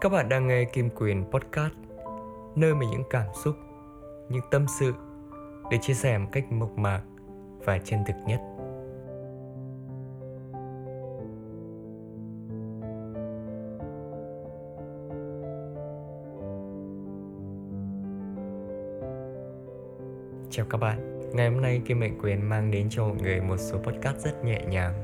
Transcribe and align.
Các 0.00 0.08
bạn 0.08 0.28
đang 0.28 0.46
nghe 0.46 0.64
Kim 0.64 0.90
Quyền 0.90 1.24
Podcast, 1.30 1.72
nơi 2.56 2.74
mà 2.74 2.86
những 2.90 3.02
cảm 3.10 3.26
xúc, 3.44 3.56
những 4.28 4.42
tâm 4.50 4.66
sự 4.80 4.92
được 5.70 5.76
chia 5.80 5.94
sẻ 5.94 6.18
một 6.18 6.28
cách 6.32 6.52
mộc 6.52 6.78
mạc 6.78 7.02
và 7.64 7.78
chân 7.78 8.00
thực 8.06 8.14
nhất. 8.26 8.40
Chào 20.50 20.66
các 20.70 20.78
bạn, 20.78 21.20
ngày 21.32 21.50
hôm 21.50 21.60
nay 21.60 21.82
Kim 21.86 22.00
Mệnh 22.00 22.18
Quyền 22.22 22.48
mang 22.48 22.70
đến 22.70 22.86
cho 22.90 23.08
mọi 23.08 23.16
người 23.22 23.40
một 23.40 23.56
số 23.56 23.78
podcast 23.78 24.18
rất 24.18 24.44
nhẹ 24.44 24.64
nhàng. 24.68 24.94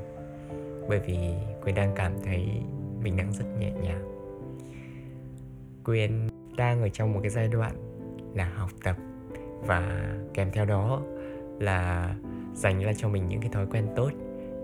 Bởi 0.89 1.01
vì 1.01 1.19
Quyền 1.65 1.75
đang 1.75 1.93
cảm 1.97 2.13
thấy 2.25 2.49
mình 3.03 3.17
đang 3.17 3.33
rất 3.33 3.47
nhẹ 3.59 3.73
nhàng. 3.83 4.13
Quyền 5.84 6.29
đang 6.56 6.83
ở 6.83 6.88
trong 6.88 7.12
một 7.12 7.20
cái 7.23 7.30
giai 7.30 7.48
đoạn 7.48 7.73
là 8.34 8.52
học 8.55 8.70
tập. 8.84 8.97
Và 9.66 10.10
kèm 10.34 10.51
theo 10.52 10.65
đó 10.65 11.02
là 11.59 12.15
dành 12.55 12.80
ra 12.80 12.93
cho 12.97 13.09
mình 13.09 13.29
những 13.29 13.41
cái 13.41 13.51
thói 13.52 13.66
quen 13.66 13.87
tốt 13.97 14.10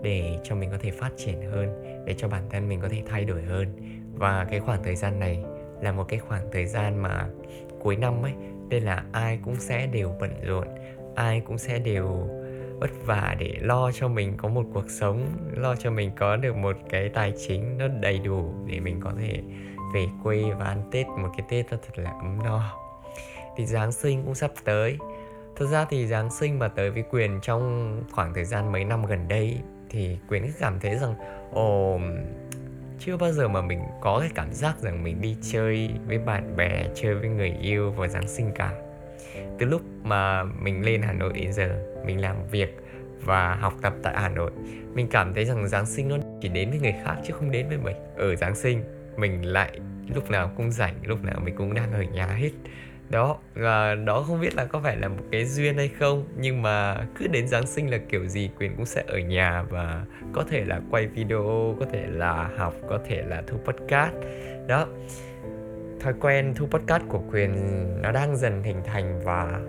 để 0.03 0.37
cho 0.43 0.55
mình 0.55 0.69
có 0.71 0.77
thể 0.81 0.91
phát 0.91 1.09
triển 1.17 1.41
hơn, 1.51 1.83
để 2.05 2.13
cho 2.13 2.27
bản 2.27 2.43
thân 2.49 2.69
mình 2.69 2.79
có 2.81 2.89
thể 2.89 3.03
thay 3.05 3.25
đổi 3.25 3.41
hơn. 3.41 3.67
Và 4.13 4.45
cái 4.49 4.59
khoảng 4.59 4.83
thời 4.83 4.95
gian 4.95 5.19
này 5.19 5.43
là 5.81 5.91
một 5.91 6.03
cái 6.07 6.19
khoảng 6.19 6.47
thời 6.51 6.65
gian 6.65 7.01
mà 7.01 7.27
cuối 7.79 7.95
năm 7.95 8.21
ấy, 8.21 8.33
nên 8.69 8.83
là 8.83 9.03
ai 9.11 9.39
cũng 9.43 9.55
sẽ 9.55 9.87
đều 9.87 10.15
bận 10.19 10.31
rộn, 10.47 10.67
ai 11.15 11.39
cũng 11.39 11.57
sẽ 11.57 11.79
đều 11.79 12.27
vất 12.79 12.91
vả 13.05 13.35
để 13.39 13.53
lo 13.59 13.91
cho 13.91 14.07
mình 14.07 14.33
có 14.37 14.49
một 14.49 14.65
cuộc 14.73 14.89
sống, 14.89 15.27
lo 15.55 15.75
cho 15.75 15.91
mình 15.91 16.11
có 16.15 16.35
được 16.35 16.55
một 16.55 16.77
cái 16.89 17.09
tài 17.09 17.33
chính 17.47 17.77
nó 17.77 17.87
đầy 17.87 18.19
đủ 18.19 18.53
để 18.65 18.79
mình 18.79 18.99
có 18.99 19.11
thể 19.19 19.41
về 19.93 20.07
quê 20.23 20.43
và 20.59 20.65
ăn 20.65 20.83
tết, 20.91 21.07
một 21.07 21.29
cái 21.37 21.45
tết 21.49 21.71
nó 21.71 21.77
thật 21.81 22.03
là 22.03 22.11
ấm 22.11 22.43
no. 22.43 22.77
Thì 23.57 23.65
giáng 23.65 23.91
sinh 23.91 24.23
cũng 24.25 24.35
sắp 24.35 24.51
tới. 24.63 24.97
Thật 25.55 25.65
ra 25.65 25.85
thì 25.89 26.07
giáng 26.07 26.31
sinh 26.31 26.59
mà 26.59 26.67
tới 26.67 26.91
với 26.91 27.03
quyền 27.09 27.39
trong 27.41 27.95
khoảng 28.11 28.33
thời 28.33 28.45
gian 28.45 28.71
mấy 28.71 28.85
năm 28.85 29.05
gần 29.05 29.27
đây, 29.27 29.57
thì 29.89 30.17
quyền 30.29 30.47
cứ 30.47 30.53
cảm 30.59 30.79
thấy 30.79 30.95
rằng, 30.95 31.15
ồ, 31.53 31.99
chưa 32.99 33.17
bao 33.17 33.31
giờ 33.31 33.47
mà 33.47 33.61
mình 33.61 33.81
có 34.01 34.19
cái 34.19 34.29
cảm 34.35 34.53
giác 34.53 34.79
rằng 34.79 35.03
mình 35.03 35.21
đi 35.21 35.37
chơi 35.41 35.89
với 36.07 36.17
bạn 36.17 36.55
bè, 36.57 36.85
chơi 36.95 37.15
với 37.15 37.29
người 37.29 37.55
yêu 37.61 37.91
vào 37.91 38.07
giáng 38.07 38.27
sinh 38.27 38.51
cả. 38.55 38.71
Từ 39.59 39.65
lúc 39.65 39.81
mà 40.03 40.43
mình 40.43 40.85
lên 40.85 41.01
hà 41.01 41.13
nội 41.13 41.33
đến 41.33 41.53
giờ, 41.53 41.83
mình 42.05 42.21
làm 42.21 42.35
việc 42.51 42.77
và 43.25 43.55
học 43.55 43.73
tập 43.81 43.93
tại 44.03 44.13
hà 44.17 44.29
nội, 44.29 44.51
mình 44.93 45.07
cảm 45.11 45.33
thấy 45.33 45.45
rằng 45.45 45.67
giáng 45.67 45.85
sinh 45.85 46.09
nó 46.09 46.17
chỉ 46.41 46.49
đến 46.49 46.69
với 46.69 46.79
người 46.79 46.95
khác 47.05 47.15
chứ 47.27 47.33
không 47.33 47.51
đến 47.51 47.67
với 47.67 47.77
mình 47.77 47.95
ở 48.17 48.35
giáng 48.35 48.55
sinh 48.55 48.83
mình 49.21 49.45
lại 49.45 49.79
lúc 50.15 50.31
nào 50.31 50.51
cũng 50.57 50.71
rảnh, 50.71 50.95
lúc 51.03 51.23
nào 51.23 51.39
mình 51.43 51.55
cũng 51.55 51.73
đang 51.73 51.93
ở 51.93 52.01
nhà 52.01 52.27
hết. 52.27 52.51
Đó, 53.09 53.37
và 53.53 53.95
đó 53.95 54.23
không 54.27 54.41
biết 54.41 54.55
là 54.55 54.65
có 54.65 54.79
phải 54.79 54.97
là 54.97 55.07
một 55.07 55.23
cái 55.31 55.45
duyên 55.45 55.77
hay 55.77 55.87
không, 55.99 56.25
nhưng 56.37 56.61
mà 56.61 56.97
cứ 57.19 57.27
đến 57.27 57.47
giáng 57.47 57.67
sinh 57.67 57.91
là 57.91 57.97
kiểu 57.97 58.27
gì 58.27 58.49
quyền 58.59 58.75
cũng 58.75 58.85
sẽ 58.85 59.03
ở 59.07 59.19
nhà 59.19 59.63
và 59.69 60.05
có 60.33 60.43
thể 60.49 60.65
là 60.65 60.81
quay 60.89 61.07
video, 61.07 61.75
có 61.79 61.85
thể 61.91 62.07
là 62.07 62.49
học, 62.57 62.73
có 62.89 62.99
thể 63.07 63.23
là 63.27 63.43
thu 63.47 63.57
podcast. 63.57 64.13
Đó, 64.67 64.87
thói 65.99 66.13
quen 66.21 66.53
thu 66.55 66.65
podcast 66.65 67.03
của 67.09 67.23
quyền 67.31 67.51
nó 68.01 68.11
đang 68.11 68.37
dần 68.37 68.63
hình 68.63 68.81
thành 68.85 69.21
và 69.23 69.59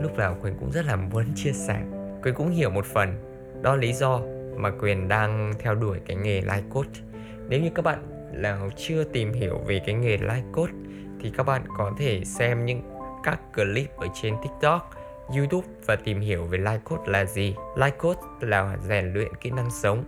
lúc 0.00 0.18
nào 0.18 0.36
quyền 0.42 0.54
cũng 0.60 0.72
rất 0.72 0.86
là 0.86 0.96
muốn 0.96 1.24
chia 1.34 1.52
sẻ. 1.52 1.82
Quyền 2.22 2.34
cũng 2.34 2.50
hiểu 2.50 2.70
một 2.70 2.84
phần, 2.84 3.14
đó 3.62 3.74
là 3.74 3.80
lý 3.80 3.92
do 3.92 4.20
mà 4.56 4.70
quyền 4.80 5.08
đang 5.08 5.52
theo 5.58 5.74
đuổi 5.74 5.98
cái 6.06 6.16
nghề 6.16 6.40
live 6.40 6.64
coach. 6.70 6.92
Nếu 7.48 7.60
như 7.60 7.70
các 7.74 7.84
bạn 7.84 8.21
nào 8.32 8.70
chưa 8.76 9.04
tìm 9.04 9.32
hiểu 9.32 9.58
về 9.66 9.80
cái 9.86 9.94
nghề 9.94 10.16
life 10.16 10.52
coach 10.52 10.70
thì 11.20 11.32
các 11.36 11.42
bạn 11.42 11.64
có 11.76 11.92
thể 11.98 12.24
xem 12.24 12.64
những 12.64 12.82
các 13.22 13.40
clip 13.54 13.96
ở 13.96 14.06
trên 14.22 14.34
TikTok, 14.42 14.90
YouTube 15.36 15.68
và 15.86 15.96
tìm 15.96 16.20
hiểu 16.20 16.44
về 16.44 16.58
life 16.58 16.78
coach 16.84 17.08
là 17.08 17.24
gì. 17.24 17.54
Life 17.76 17.96
coach 17.98 18.18
là 18.40 18.76
rèn 18.88 19.12
luyện 19.12 19.36
kỹ 19.36 19.50
năng 19.50 19.70
sống 19.70 20.04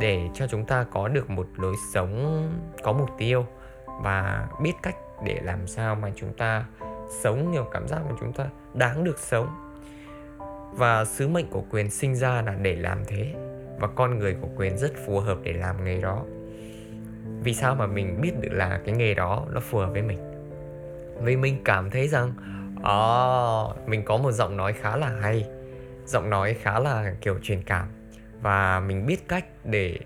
để 0.00 0.28
cho 0.34 0.46
chúng 0.46 0.64
ta 0.64 0.86
có 0.92 1.08
được 1.08 1.30
một 1.30 1.46
lối 1.56 1.74
sống 1.94 2.42
có 2.82 2.92
mục 2.92 3.08
tiêu 3.18 3.46
và 4.02 4.48
biết 4.62 4.72
cách 4.82 4.96
để 5.24 5.40
làm 5.42 5.66
sao 5.66 5.94
mà 5.94 6.10
chúng 6.16 6.32
ta 6.32 6.64
sống 7.22 7.50
nhiều 7.52 7.64
cảm 7.72 7.88
giác 7.88 8.00
mà 8.08 8.16
chúng 8.20 8.32
ta 8.32 8.46
đáng 8.74 9.04
được 9.04 9.18
sống 9.18 9.48
và 10.72 11.04
sứ 11.04 11.28
mệnh 11.28 11.46
của 11.50 11.64
quyền 11.70 11.90
sinh 11.90 12.14
ra 12.14 12.42
là 12.42 12.54
để 12.54 12.76
làm 12.76 13.04
thế 13.06 13.34
và 13.78 13.88
con 13.94 14.18
người 14.18 14.36
của 14.40 14.48
quyền 14.56 14.78
rất 14.78 14.92
phù 15.06 15.20
hợp 15.20 15.38
để 15.42 15.52
làm 15.52 15.84
nghề 15.84 16.00
đó 16.00 16.24
vì 17.42 17.54
sao 17.54 17.74
mà 17.74 17.86
mình 17.86 18.20
biết 18.20 18.32
được 18.40 18.52
là 18.52 18.80
cái 18.84 18.94
nghề 18.94 19.14
đó 19.14 19.46
nó 19.50 19.60
phù 19.60 19.78
hợp 19.78 19.90
với 19.92 20.02
mình? 20.02 20.18
Vì 21.22 21.36
mình 21.36 21.60
cảm 21.64 21.90
thấy 21.90 22.08
rằng 22.08 22.32
oh, 22.78 23.88
mình 23.88 24.04
có 24.04 24.16
một 24.16 24.32
giọng 24.32 24.56
nói 24.56 24.72
khá 24.72 24.96
là 24.96 25.08
hay 25.08 25.46
giọng 26.06 26.30
nói 26.30 26.56
khá 26.62 26.78
là 26.78 27.14
kiểu 27.20 27.38
truyền 27.42 27.62
cảm. 27.62 27.88
Và 28.42 28.80
mình 28.80 29.06
biết 29.06 29.28
cách 29.28 29.44
để 29.64 29.98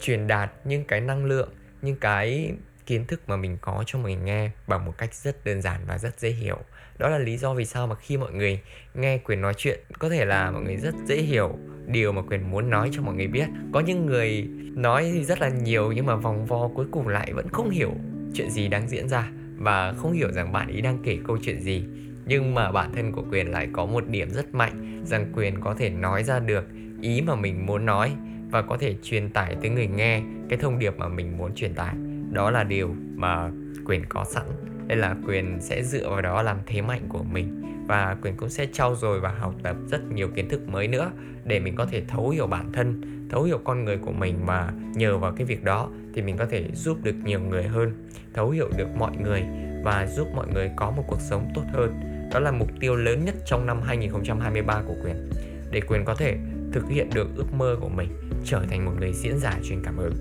truyền 0.00 0.26
đạt 0.26 0.52
những 0.64 0.84
cái 0.84 1.00
năng 1.00 1.24
lượng 1.24 1.48
những 1.82 1.96
cái 1.96 2.52
kiến 2.86 3.06
thức 3.06 3.20
mà 3.26 3.36
mình 3.36 3.58
có 3.60 3.82
cho 3.86 3.98
mình 3.98 4.24
nghe 4.24 4.50
bằng 4.66 4.84
một 4.84 4.98
cách 4.98 5.14
rất 5.14 5.44
đơn 5.44 5.62
giản 5.62 5.80
và 5.86 5.98
rất 5.98 6.20
dễ 6.20 6.30
hiểu. 6.30 6.58
Đó 6.98 7.08
là 7.08 7.18
lý 7.18 7.36
do 7.36 7.54
vì 7.54 7.64
sao 7.64 7.86
mà 7.86 7.94
khi 7.94 8.16
mọi 8.16 8.32
người 8.32 8.60
nghe 8.94 9.18
quyền 9.18 9.40
nói 9.40 9.54
chuyện 9.56 9.80
có 9.98 10.08
thể 10.08 10.24
là 10.24 10.50
mọi 10.50 10.62
người 10.62 10.76
rất 10.76 10.94
dễ 11.06 11.16
hiểu 11.16 11.58
điều 11.86 12.12
mà 12.12 12.22
quyền 12.22 12.50
muốn 12.50 12.70
nói 12.70 12.88
cho 12.92 13.02
mọi 13.02 13.14
người 13.14 13.28
biết. 13.28 13.46
Có 13.72 13.80
những 13.80 14.06
người 14.06 14.48
nói 14.74 15.24
rất 15.26 15.40
là 15.40 15.48
nhiều 15.48 15.92
nhưng 15.92 16.06
mà 16.06 16.16
vòng 16.16 16.46
vo 16.46 16.68
cuối 16.68 16.86
cùng 16.90 17.08
lại 17.08 17.32
vẫn 17.32 17.48
không 17.48 17.70
hiểu 17.70 17.92
chuyện 18.34 18.50
gì 18.50 18.68
đang 18.68 18.88
diễn 18.88 19.08
ra 19.08 19.30
và 19.56 19.92
không 19.92 20.12
hiểu 20.12 20.32
rằng 20.32 20.52
bạn 20.52 20.68
ấy 20.68 20.80
đang 20.80 20.98
kể 21.02 21.18
câu 21.26 21.38
chuyện 21.42 21.60
gì. 21.60 21.84
Nhưng 22.26 22.54
mà 22.54 22.72
bản 22.72 22.90
thân 22.94 23.12
của 23.12 23.24
quyền 23.30 23.50
lại 23.50 23.68
có 23.72 23.86
một 23.86 24.08
điểm 24.08 24.30
rất 24.30 24.54
mạnh 24.54 25.02
rằng 25.04 25.32
quyền 25.36 25.60
có 25.60 25.74
thể 25.74 25.90
nói 25.90 26.24
ra 26.24 26.38
được 26.38 26.64
ý 27.00 27.20
mà 27.20 27.34
mình 27.34 27.66
muốn 27.66 27.86
nói 27.86 28.12
và 28.50 28.62
có 28.62 28.76
thể 28.76 28.94
truyền 29.02 29.30
tải 29.30 29.56
tới 29.60 29.70
người 29.70 29.86
nghe 29.86 30.22
cái 30.48 30.58
thông 30.58 30.78
điệp 30.78 30.96
mà 30.98 31.08
mình 31.08 31.38
muốn 31.38 31.54
truyền 31.54 31.74
tải. 31.74 31.94
Đó 32.32 32.50
là 32.50 32.64
điều 32.64 32.94
mà 33.14 33.50
quyền 33.84 34.04
có 34.08 34.24
sẵn. 34.24 34.44
Nên 34.88 34.98
là 34.98 35.16
quyền 35.26 35.58
sẽ 35.60 35.82
dựa 35.82 36.10
vào 36.10 36.22
đó 36.22 36.42
làm 36.42 36.56
thế 36.66 36.82
mạnh 36.82 37.02
của 37.08 37.22
mình 37.22 37.62
và 37.86 38.16
quyền 38.22 38.36
cũng 38.36 38.48
sẽ 38.48 38.66
trau 38.72 38.96
dồi 38.96 39.20
và 39.20 39.28
học 39.38 39.54
tập 39.62 39.76
rất 39.90 40.12
nhiều 40.12 40.28
kiến 40.28 40.48
thức 40.48 40.68
mới 40.68 40.88
nữa 40.88 41.10
để 41.44 41.60
mình 41.60 41.76
có 41.76 41.86
thể 41.86 42.02
thấu 42.08 42.28
hiểu 42.28 42.46
bản 42.46 42.72
thân, 42.72 43.00
thấu 43.30 43.42
hiểu 43.42 43.60
con 43.64 43.84
người 43.84 43.98
của 43.98 44.12
mình. 44.12 44.46
Và 44.46 44.72
nhờ 44.94 45.18
vào 45.18 45.32
cái 45.36 45.46
việc 45.46 45.64
đó 45.64 45.88
thì 46.14 46.22
mình 46.22 46.36
có 46.36 46.46
thể 46.46 46.64
giúp 46.74 46.98
được 47.02 47.14
nhiều 47.24 47.40
người 47.40 47.62
hơn, 47.62 48.06
thấu 48.34 48.50
hiểu 48.50 48.70
được 48.76 48.88
mọi 48.98 49.16
người 49.16 49.42
và 49.84 50.06
giúp 50.06 50.28
mọi 50.34 50.46
người 50.54 50.70
có 50.76 50.90
một 50.90 51.04
cuộc 51.06 51.20
sống 51.20 51.48
tốt 51.54 51.62
hơn. 51.72 52.00
Đó 52.32 52.38
là 52.38 52.50
mục 52.50 52.68
tiêu 52.80 52.96
lớn 52.96 53.24
nhất 53.24 53.34
trong 53.46 53.66
năm 53.66 53.82
2023 53.82 54.82
của 54.86 54.94
quyền 55.04 55.30
để 55.70 55.80
quyền 55.80 56.04
có 56.04 56.14
thể 56.14 56.38
thực 56.72 56.88
hiện 56.88 57.10
được 57.14 57.28
ước 57.36 57.52
mơ 57.52 57.76
của 57.80 57.88
mình, 57.88 58.08
trở 58.44 58.62
thành 58.70 58.84
một 58.84 58.92
người 58.98 59.12
diễn 59.12 59.38
giả 59.38 59.58
truyền 59.64 59.82
cảm 59.84 59.98
hứng. 59.98 60.14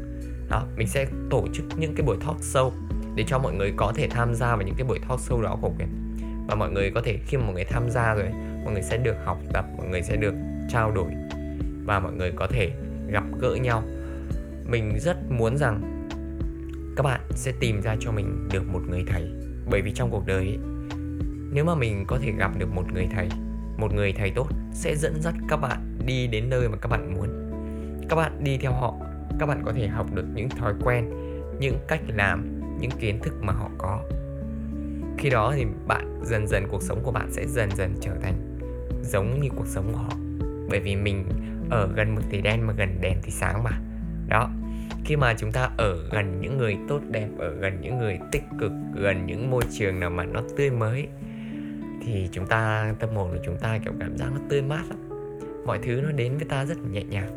Đó, 0.50 0.68
mình 0.78 0.88
sẽ 0.88 1.08
tổ 1.30 1.48
chức 1.54 1.66
những 1.78 1.96
cái 1.96 2.06
buổi 2.06 2.18
talk 2.28 2.38
show 2.38 2.72
để 3.16 3.24
cho 3.28 3.40
mọi 3.40 3.54
người 3.54 3.74
có 3.78 3.94
thể 3.96 4.08
tham 4.08 4.36
gia 4.36 4.56
vào 4.56 4.66
những 4.66 4.76
cái 4.78 4.88
buổi 4.88 5.00
talk 5.00 5.20
show 5.20 5.42
đó 5.42 5.58
của 5.62 5.72
quyền 5.80 6.05
và 6.48 6.56
mọi 6.56 6.72
người 6.72 6.92
có 6.92 7.02
thể 7.02 7.18
khi 7.28 7.38
mà 7.38 7.44
mọi 7.44 7.54
người 7.54 7.66
tham 7.66 7.90
gia 7.90 8.14
rồi 8.14 8.30
mọi 8.64 8.74
người 8.74 8.82
sẽ 8.82 8.98
được 8.98 9.16
học 9.26 9.38
tập 9.54 9.66
mọi 9.78 9.88
người 9.88 10.02
sẽ 10.02 10.16
được 10.16 10.34
trao 10.70 10.92
đổi 10.92 11.12
và 11.86 12.00
mọi 12.00 12.14
người 12.14 12.32
có 12.36 12.48
thể 12.48 12.72
gặp 13.08 13.24
gỡ 13.40 13.56
nhau. 13.56 13.84
Mình 14.66 15.00
rất 15.00 15.18
muốn 15.32 15.58
rằng 15.58 16.08
các 16.96 17.04
bạn 17.04 17.22
sẽ 17.32 17.52
tìm 17.60 17.82
ra 17.82 17.96
cho 18.00 18.12
mình 18.12 18.50
được 18.54 18.64
một 18.68 18.82
người 18.90 19.04
thầy. 19.08 19.24
Bởi 19.70 19.82
vì 19.82 19.92
trong 19.92 20.12
cuộc 20.12 20.26
đời 20.26 20.46
ấy, 20.46 20.58
nếu 21.52 21.66
mà 21.66 21.76
mình 21.76 22.04
có 22.08 22.18
thể 22.22 22.32
gặp 22.38 22.52
được 22.58 22.70
một 22.74 22.94
người 22.94 23.08
thầy 23.12 23.30
một 23.78 23.94
người 23.94 24.14
thầy 24.14 24.32
tốt 24.36 24.48
sẽ 24.74 24.96
dẫn 24.96 25.22
dắt 25.22 25.34
các 25.50 25.58
bạn 25.58 26.00
đi 26.06 26.28
đến 26.28 26.50
nơi 26.50 26.70
mà 26.70 26.78
các 26.78 26.88
bạn 26.88 27.14
muốn. 27.14 27.30
Các 28.10 28.16
bạn 28.16 28.44
đi 28.44 28.58
theo 28.58 28.72
họ 28.72 28.94
các 29.40 29.46
bạn 29.46 29.62
có 29.66 29.74
thể 29.74 29.88
học 29.88 30.14
được 30.14 30.26
những 30.36 30.50
thói 30.50 30.74
quen 30.84 31.10
những 31.60 31.78
cách 31.88 32.02
làm 32.08 32.62
những 32.80 32.92
kiến 32.92 33.20
thức 33.20 33.34
mà 33.42 33.54
họ 33.54 33.70
có 33.78 34.00
khi 35.18 35.30
đó 35.30 35.54
thì 35.56 35.66
bạn, 35.88 36.20
dần 36.24 36.48
dần 36.48 36.68
cuộc 36.68 36.84
sống 36.84 37.00
của 37.04 37.12
bạn 37.12 37.32
sẽ 37.32 37.48
dần 37.48 37.70
dần 37.76 37.96
trở 38.02 38.12
thành 38.22 38.34
giống 39.02 39.42
như 39.42 39.50
cuộc 39.56 39.68
sống 39.68 39.90
của 39.92 39.98
họ. 39.98 40.14
Bởi 40.70 40.80
vì 40.80 40.96
mình 40.96 41.26
ở 41.70 41.90
gần 41.96 42.16
mực 42.16 42.24
thì 42.30 42.42
đen 42.42 42.68
mà 42.68 42.74
gần 42.74 43.02
đèn 43.02 43.18
thì 43.24 43.32
sáng 43.32 43.64
mà. 43.64 43.72
Đó. 44.28 44.50
Khi 45.06 45.16
mà 45.16 45.34
chúng 45.38 45.52
ta 45.52 45.70
ở 45.78 46.10
gần 46.12 46.42
những 46.42 46.58
người 46.58 46.78
tốt 46.88 47.02
đẹp, 47.12 47.28
ở 47.38 47.50
gần 47.50 47.82
những 47.82 47.98
người 47.98 48.20
tích 48.32 48.44
cực, 48.60 48.72
gần 48.96 49.26
những 49.26 49.52
môi 49.52 49.64
trường 49.72 50.00
nào 50.00 50.10
mà 50.10 50.26
nó 50.26 50.42
tươi 50.58 50.70
mới, 50.70 51.08
thì 52.06 52.30
chúng 52.32 52.46
ta, 52.46 52.94
tâm 53.00 53.10
hồn 53.16 53.32
của 53.32 53.44
chúng 53.46 53.58
ta 53.58 53.78
kiểu 53.78 53.94
cảm 54.00 54.18
giác 54.18 54.30
nó 54.34 54.40
tươi 54.50 54.62
mát 54.62 54.84
lắm. 54.90 55.10
Mọi 55.66 55.80
thứ 55.84 56.02
nó 56.04 56.12
đến 56.12 56.38
với 56.38 56.46
ta 56.46 56.66
rất 56.66 56.78
nhẹ 56.92 57.04
nhàng. 57.04 57.30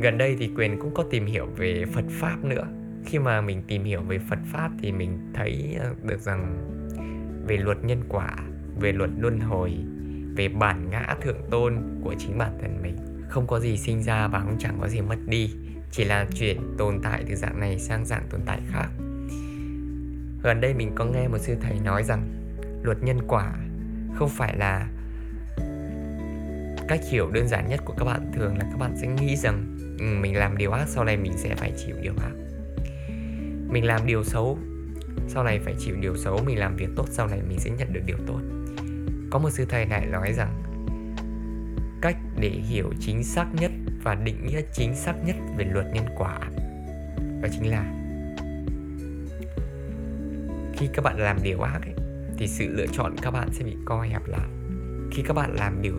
Gần 0.00 0.18
đây 0.18 0.36
thì 0.38 0.50
quyền 0.56 0.80
cũng 0.80 0.94
có 0.94 1.02
tìm 1.10 1.26
hiểu 1.26 1.46
về 1.56 1.84
phật 1.92 2.04
pháp 2.10 2.44
nữa 2.44 2.66
khi 3.06 3.18
mà 3.18 3.40
mình 3.40 3.62
tìm 3.68 3.84
hiểu 3.84 4.00
về 4.02 4.18
phật 4.30 4.38
pháp 4.52 4.70
thì 4.82 4.92
mình 4.92 5.18
thấy 5.34 5.76
ờ, 5.80 5.94
được 6.02 6.20
rằng 6.20 6.68
về 7.46 7.56
luật 7.56 7.84
nhân 7.84 8.02
quả 8.08 8.36
về 8.80 8.92
luật 8.92 9.10
luân 9.18 9.40
hồi 9.40 9.76
về 10.36 10.48
bản 10.48 10.90
ngã 10.90 11.16
thượng 11.20 11.40
tôn 11.50 12.00
của 12.02 12.14
chính 12.18 12.38
bản 12.38 12.58
thân 12.62 12.82
mình 12.82 12.96
không 13.28 13.46
có 13.46 13.60
gì 13.60 13.76
sinh 13.76 14.02
ra 14.02 14.28
và 14.28 14.40
cũng 14.40 14.58
chẳng 14.58 14.78
có 14.80 14.88
gì 14.88 15.00
mất 15.00 15.18
đi 15.26 15.50
chỉ 15.90 16.04
là 16.04 16.26
chuyển 16.34 16.60
tồn 16.78 17.00
tại 17.02 17.24
từ 17.28 17.34
dạng 17.34 17.60
này 17.60 17.78
sang 17.78 18.06
dạng 18.06 18.26
tồn 18.30 18.40
tại 18.46 18.60
khác. 18.70 18.88
Gần 20.42 20.60
đây 20.60 20.74
mình 20.74 20.92
có 20.94 21.04
nghe 21.04 21.28
một 21.28 21.38
sư 21.38 21.56
thầy 21.60 21.78
nói 21.84 22.02
rằng 22.02 22.22
luật 22.82 23.02
nhân 23.02 23.18
quả 23.28 23.52
không 24.14 24.28
phải 24.28 24.56
là 24.56 24.88
cách 26.88 27.00
hiểu 27.10 27.30
đơn 27.30 27.48
giản 27.48 27.68
nhất 27.68 27.80
của 27.84 27.94
các 27.98 28.04
bạn 28.04 28.32
thường 28.34 28.58
là 28.58 28.64
các 28.64 28.78
bạn 28.78 28.96
sẽ 28.96 29.06
nghĩ 29.06 29.36
rằng 29.36 29.76
ừ, 29.98 30.04
mình 30.20 30.36
làm 30.36 30.56
điều 30.56 30.72
ác 30.72 30.88
sau 30.88 31.04
này 31.04 31.16
mình 31.16 31.32
sẽ 31.36 31.54
phải 31.54 31.72
chịu 31.86 31.96
điều 32.02 32.14
ác 32.22 32.32
mình 33.72 33.84
làm 33.84 34.06
điều 34.06 34.24
xấu 34.24 34.58
sau 35.28 35.44
này 35.44 35.60
phải 35.64 35.74
chịu 35.78 35.96
điều 36.00 36.16
xấu 36.16 36.40
mình 36.46 36.58
làm 36.58 36.76
việc 36.76 36.88
tốt 36.96 37.06
sau 37.10 37.26
này 37.26 37.42
mình 37.48 37.58
sẽ 37.58 37.70
nhận 37.70 37.92
được 37.92 38.02
điều 38.06 38.18
tốt. 38.26 38.40
Có 39.30 39.38
một 39.38 39.50
sư 39.50 39.66
thầy 39.68 39.86
lại 39.86 40.06
nói 40.06 40.32
rằng 40.32 40.62
cách 42.02 42.16
để 42.40 42.50
hiểu 42.50 42.92
chính 43.00 43.24
xác 43.24 43.46
nhất 43.54 43.70
và 44.02 44.14
định 44.14 44.46
nghĩa 44.46 44.60
chính 44.72 44.94
xác 44.94 45.14
nhất 45.24 45.36
về 45.56 45.64
luật 45.64 45.86
nhân 45.94 46.04
quả 46.18 46.38
đó 47.42 47.48
chính 47.52 47.70
là 47.70 47.92
khi 50.72 50.88
các 50.92 51.02
bạn 51.02 51.20
làm 51.20 51.36
điều 51.42 51.60
ác 51.60 51.80
ấy, 51.82 51.94
thì 52.38 52.48
sự 52.48 52.68
lựa 52.68 52.86
chọn 52.86 53.16
các 53.22 53.30
bạn 53.30 53.48
sẽ 53.52 53.64
bị 53.64 53.76
co 53.84 54.02
hẹp 54.02 54.22
lại. 54.26 54.48
Khi 55.10 55.22
các 55.26 55.34
bạn 55.34 55.54
làm 55.54 55.82
điều 55.82 55.94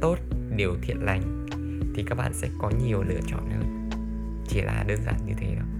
tốt 0.00 0.16
điều 0.56 0.76
thiện 0.82 0.96
lành 1.04 1.46
thì 1.94 2.04
các 2.06 2.18
bạn 2.18 2.34
sẽ 2.34 2.48
có 2.58 2.70
nhiều 2.84 3.02
lựa 3.02 3.20
chọn 3.26 3.50
hơn. 3.50 3.90
Chỉ 4.48 4.60
là 4.60 4.84
đơn 4.88 4.98
giản 5.06 5.16
như 5.26 5.32
thế 5.36 5.56
thôi 5.58 5.75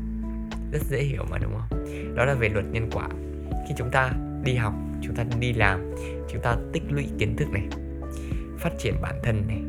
rất 0.73 0.83
dễ 0.83 1.03
hiểu 1.03 1.25
mà, 1.31 1.39
đúng 1.39 1.53
không? 1.53 1.85
Đó 2.15 2.25
là 2.25 2.35
về 2.35 2.49
luật 2.49 2.65
nhân 2.65 2.91
quả. 2.93 3.09
Khi 3.69 3.75
chúng 3.77 3.91
ta 3.91 4.13
đi 4.45 4.55
học, 4.55 4.75
chúng 5.03 5.15
ta 5.15 5.25
đi 5.41 5.53
làm, 5.53 5.95
chúng 6.29 6.43
ta 6.43 6.57
tích 6.73 6.83
lũy 6.91 7.09
kiến 7.19 7.37
thức 7.37 7.49
này, 7.51 7.69
phát 8.59 8.71
triển 8.79 8.95
bản 9.03 9.15
thân 9.23 9.43
này, 9.49 9.61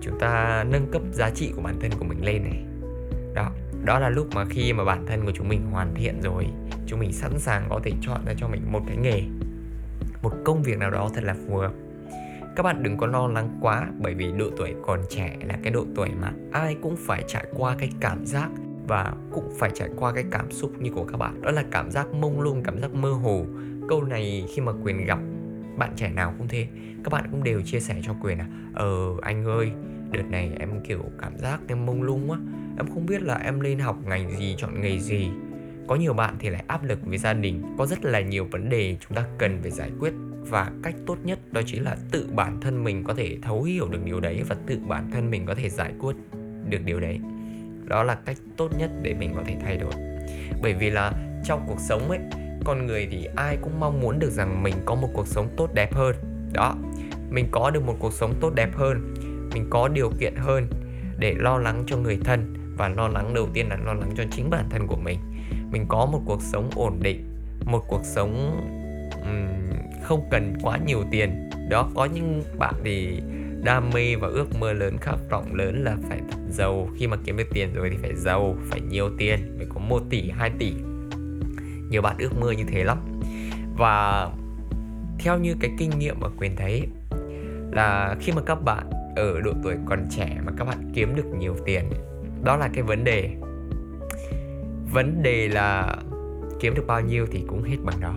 chúng 0.00 0.18
ta 0.18 0.64
nâng 0.68 0.90
cấp 0.92 1.02
giá 1.12 1.30
trị 1.30 1.52
của 1.56 1.62
bản 1.62 1.76
thân 1.80 1.90
của 1.98 2.04
mình 2.04 2.24
lên 2.24 2.42
này. 2.44 2.64
Đó 3.34 3.50
đó 3.84 3.98
là 3.98 4.08
lúc 4.08 4.28
mà 4.34 4.44
khi 4.44 4.72
mà 4.72 4.84
bản 4.84 5.06
thân 5.06 5.24
của 5.24 5.32
chúng 5.34 5.48
mình 5.48 5.66
hoàn 5.70 5.94
thiện 5.94 6.20
rồi, 6.20 6.46
chúng 6.86 7.00
mình 7.00 7.12
sẵn 7.12 7.38
sàng 7.38 7.66
có 7.70 7.80
thể 7.84 7.92
chọn 8.00 8.24
ra 8.26 8.32
cho 8.36 8.48
mình 8.48 8.72
một 8.72 8.80
cái 8.86 8.96
nghề, 8.96 9.22
một 10.22 10.32
công 10.44 10.62
việc 10.62 10.78
nào 10.78 10.90
đó 10.90 11.10
thật 11.14 11.24
là 11.24 11.34
phù 11.46 11.56
hợp. 11.56 11.72
Các 12.56 12.62
bạn 12.62 12.82
đừng 12.82 12.96
có 12.96 13.06
lo 13.06 13.26
lắng 13.26 13.58
quá, 13.60 13.88
bởi 13.98 14.14
vì 14.14 14.32
độ 14.38 14.50
tuổi 14.56 14.74
còn 14.86 15.00
trẻ 15.10 15.36
là 15.44 15.58
cái 15.62 15.72
độ 15.72 15.84
tuổi 15.96 16.08
mà 16.20 16.32
ai 16.52 16.76
cũng 16.82 16.96
phải 16.98 17.24
trải 17.26 17.44
qua 17.54 17.76
cái 17.78 17.90
cảm 18.00 18.26
giác 18.26 18.50
và 18.88 19.14
cũng 19.32 19.52
phải 19.58 19.70
trải 19.74 19.88
qua 19.96 20.12
cái 20.12 20.24
cảm 20.30 20.50
xúc 20.50 20.72
như 20.80 20.90
của 20.90 21.04
các 21.04 21.16
bạn. 21.16 21.42
Đó 21.42 21.50
là 21.50 21.64
cảm 21.70 21.90
giác 21.90 22.14
mông 22.14 22.40
lung, 22.40 22.62
cảm 22.62 22.78
giác 22.78 22.94
mơ 22.94 23.12
hồ. 23.12 23.46
Câu 23.88 24.02
này 24.02 24.44
khi 24.54 24.62
mà 24.62 24.72
quyền 24.82 25.06
gặp 25.06 25.18
bạn 25.76 25.92
trẻ 25.96 26.10
nào 26.10 26.34
cũng 26.38 26.48
thế. 26.48 26.66
Các 27.04 27.12
bạn 27.12 27.28
cũng 27.30 27.44
đều 27.44 27.62
chia 27.62 27.80
sẻ 27.80 28.00
cho 28.02 28.14
quyền 28.22 28.38
là 28.38 28.46
ờ 28.74 29.14
anh 29.22 29.44
ơi, 29.44 29.70
đợt 30.10 30.22
này 30.30 30.50
em 30.58 30.70
kiểu 30.84 31.02
cảm 31.22 31.38
giác 31.38 31.60
em 31.68 31.86
mông 31.86 32.02
lung 32.02 32.30
quá. 32.30 32.38
Em 32.78 32.86
không 32.94 33.06
biết 33.06 33.22
là 33.22 33.34
em 33.34 33.60
lên 33.60 33.78
học 33.78 33.96
ngành 34.06 34.38
gì, 34.38 34.54
chọn 34.58 34.80
nghề 34.80 34.98
gì. 34.98 35.28
Có 35.88 35.94
nhiều 35.94 36.12
bạn 36.12 36.36
thì 36.38 36.50
lại 36.50 36.64
áp 36.66 36.84
lực 36.84 36.98
với 37.06 37.18
gia 37.18 37.32
đình. 37.32 37.62
Có 37.78 37.86
rất 37.86 38.04
là 38.04 38.20
nhiều 38.20 38.46
vấn 38.50 38.68
đề 38.68 38.96
chúng 39.00 39.16
ta 39.16 39.24
cần 39.38 39.58
phải 39.62 39.70
giải 39.70 39.90
quyết. 40.00 40.12
Và 40.48 40.70
cách 40.82 40.94
tốt 41.06 41.16
nhất 41.24 41.52
đó 41.52 41.60
chính 41.66 41.84
là 41.84 41.96
tự 42.10 42.28
bản 42.34 42.60
thân 42.60 42.84
mình 42.84 43.04
có 43.04 43.14
thể 43.14 43.38
thấu 43.42 43.62
hiểu 43.62 43.88
được 43.88 44.04
điều 44.04 44.20
đấy 44.20 44.42
và 44.48 44.56
tự 44.66 44.78
bản 44.88 45.10
thân 45.10 45.30
mình 45.30 45.46
có 45.46 45.54
thể 45.54 45.68
giải 45.70 45.92
quyết 46.00 46.16
được 46.68 46.80
điều 46.84 47.00
đấy 47.00 47.20
đó 47.86 48.02
là 48.02 48.14
cách 48.14 48.36
tốt 48.56 48.68
nhất 48.78 48.90
để 49.02 49.14
mình 49.14 49.32
có 49.34 49.42
thể 49.46 49.56
thay 49.64 49.76
đổi. 49.76 49.92
Bởi 50.62 50.74
vì 50.74 50.90
là 50.90 51.12
trong 51.44 51.64
cuộc 51.68 51.80
sống 51.80 52.10
ấy 52.10 52.18
con 52.64 52.86
người 52.86 53.08
thì 53.10 53.28
ai 53.36 53.56
cũng 53.62 53.80
mong 53.80 54.00
muốn 54.00 54.18
được 54.18 54.30
rằng 54.30 54.62
mình 54.62 54.74
có 54.84 54.94
một 54.94 55.08
cuộc 55.12 55.26
sống 55.26 55.48
tốt 55.56 55.74
đẹp 55.74 55.94
hơn. 55.94 56.16
Đó 56.52 56.74
mình 57.30 57.48
có 57.50 57.70
được 57.70 57.82
một 57.82 57.96
cuộc 57.98 58.12
sống 58.12 58.34
tốt 58.40 58.54
đẹp 58.54 58.70
hơn 58.76 59.14
mình 59.56 59.66
có 59.70 59.88
điều 59.88 60.10
kiện 60.18 60.34
hơn 60.36 60.66
để 61.18 61.34
lo 61.38 61.58
lắng 61.58 61.84
cho 61.86 61.96
người 61.96 62.18
thân 62.24 62.54
và 62.76 62.88
lo 62.88 63.08
lắng 63.08 63.34
đầu 63.34 63.48
tiên 63.54 63.68
là 63.68 63.76
lo 63.76 63.94
lắng 63.94 64.10
cho 64.16 64.24
chính 64.30 64.50
bản 64.50 64.68
thân 64.70 64.86
của 64.86 64.96
mình. 64.96 65.18
Mình 65.70 65.84
có 65.88 66.06
một 66.06 66.20
cuộc 66.26 66.42
sống 66.42 66.70
ổn 66.74 66.98
định 67.02 67.36
một 67.64 67.84
cuộc 67.88 68.04
sống 68.04 68.60
um, 69.22 69.46
không 70.02 70.28
cần 70.30 70.54
quá 70.62 70.78
nhiều 70.86 71.04
tiền. 71.10 71.50
Đó 71.70 71.90
có 71.94 72.04
những 72.04 72.42
bạn 72.58 72.74
thì 72.84 73.20
đam 73.66 73.90
mê 73.94 74.16
và 74.16 74.28
ước 74.28 74.46
mơ 74.60 74.72
lớn 74.72 74.96
khát 75.00 75.16
vọng 75.30 75.54
lớn 75.54 75.84
là 75.84 75.96
phải 76.08 76.20
giàu. 76.50 76.88
Khi 76.96 77.06
mà 77.06 77.16
kiếm 77.24 77.36
được 77.36 77.48
tiền 77.52 77.74
rồi 77.74 77.90
thì 77.90 77.96
phải 78.02 78.14
giàu, 78.14 78.56
phải 78.62 78.80
nhiều 78.80 79.10
tiền 79.18 79.54
phải 79.56 79.66
có 79.74 79.80
1 79.80 80.02
tỷ 80.10 80.30
2 80.30 80.50
tỷ. 80.58 80.72
Nhiều 81.90 82.02
bạn 82.02 82.16
ước 82.18 82.38
mơ 82.40 82.50
như 82.50 82.64
thế 82.68 82.84
lắm. 82.84 82.98
Và 83.76 84.28
theo 85.18 85.38
như 85.38 85.54
cái 85.60 85.70
kinh 85.78 85.90
nghiệm 85.98 86.20
mà 86.20 86.28
quyền 86.38 86.56
thấy, 86.56 86.88
là 87.72 88.16
khi 88.20 88.32
mà 88.32 88.42
các 88.46 88.62
bạn 88.62 88.90
ở 89.16 89.40
độ 89.40 89.52
tuổi 89.62 89.74
còn 89.86 90.06
trẻ 90.10 90.40
mà 90.44 90.52
các 90.58 90.64
bạn 90.64 90.92
kiếm 90.94 91.16
được 91.16 91.26
nhiều 91.38 91.56
tiền, 91.64 91.84
đó 92.44 92.56
là 92.56 92.68
cái 92.74 92.82
vấn 92.82 93.04
đề. 93.04 93.30
Vấn 94.92 95.22
đề 95.22 95.48
là 95.48 95.96
kiếm 96.60 96.74
được 96.74 96.86
bao 96.86 97.00
nhiêu 97.00 97.26
thì 97.30 97.42
cũng 97.48 97.62
hết 97.62 97.76
bằng 97.84 98.00
đó 98.00 98.14